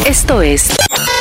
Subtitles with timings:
[0.00, 0.68] Esto es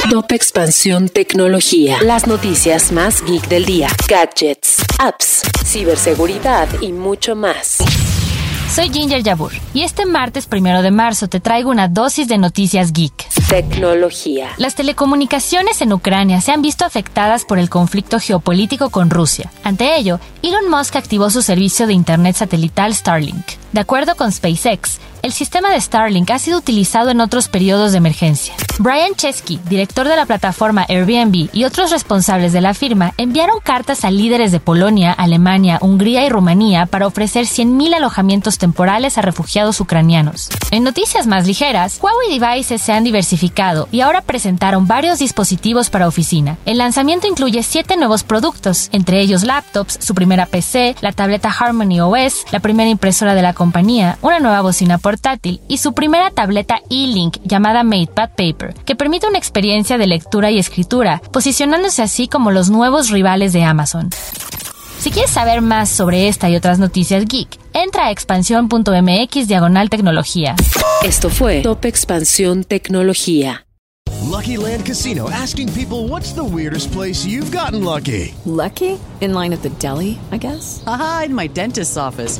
[0.10, 1.98] Top Expansión Tecnología.
[2.02, 3.90] Las noticias más geek del día.
[4.08, 7.78] Gadgets, apps, ciberseguridad y mucho más.
[8.74, 12.94] Soy Ginger Yabur y este martes primero de marzo te traigo una dosis de noticias
[12.94, 13.30] geek.
[13.50, 14.48] Tecnología.
[14.58, 19.52] Las telecomunicaciones en Ucrania se han visto afectadas por el conflicto geopolítico con Rusia.
[19.64, 23.46] Ante ello, Elon Musk activó su servicio de Internet satelital Starlink.
[23.74, 27.98] De acuerdo con SpaceX, el sistema de Starlink ha sido utilizado en otros periodos de
[27.98, 28.56] emergencia.
[28.80, 34.06] Brian Chesky, director de la plataforma Airbnb y otros responsables de la firma enviaron cartas
[34.06, 39.80] a líderes de Polonia, Alemania, Hungría y Rumanía para ofrecer 100.000 alojamientos temporales a refugiados
[39.80, 40.50] ucranianos.
[40.72, 46.08] En noticias más ligeras, Huawei Devices se han diversificado y ahora presentaron varios dispositivos para
[46.08, 46.58] oficina.
[46.66, 52.00] El lanzamiento incluye siete nuevos productos, entre ellos laptops, su primera PC, la tableta Harmony
[52.00, 56.80] OS, la primera impresora de la compañía, una nueva bocina portátil y su primera tableta
[56.90, 62.52] e-Link llamada MatePad Paper, que permite una experiencia de lectura y escritura, posicionándose así como
[62.52, 64.10] los nuevos rivales de Amazon.
[65.00, 70.56] Si quieres saber más sobre esta y otras noticias geek, entra a expansión.mx diagonal tecnología.
[71.04, 73.66] Esto fue Top Expansión Tecnología.
[74.30, 78.34] Lucky Land Casino asking people what's the weirdest place you've gotten lucky?
[78.46, 79.00] Lucky?
[79.20, 80.84] In line at the deli, I guess?
[80.86, 82.40] Aha, in my dentist's office.